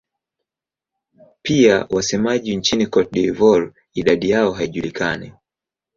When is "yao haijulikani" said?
4.29-5.33